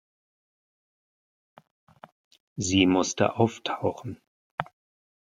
[2.57, 4.19] Sie musste auftauchen.